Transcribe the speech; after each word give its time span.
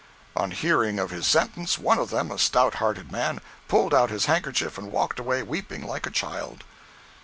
On 0.35 0.49
hearing 0.49 0.97
of 0.97 1.11
his 1.11 1.27
sentence, 1.27 1.77
one 1.77 1.99
of 1.99 2.09
them, 2.09 2.31
a 2.31 2.39
stout 2.39 2.73
hearted 2.81 3.11
man, 3.11 3.39
pulled 3.67 3.93
out 3.93 4.09
his 4.09 4.25
handkerchief 4.25 4.79
and 4.79 4.91
walked 4.91 5.19
away, 5.19 5.43
weeping 5.43 5.85
like 5.85 6.07
a 6.07 6.09
child. 6.09 6.63